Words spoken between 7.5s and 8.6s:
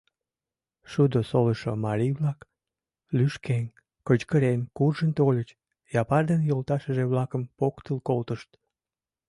поктыл колтышт.